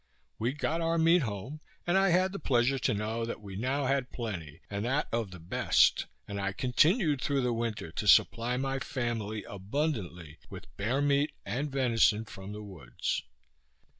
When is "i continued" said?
6.41-7.21